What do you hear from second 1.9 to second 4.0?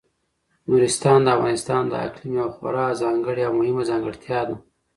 اقلیم یوه خورا ځانګړې او مهمه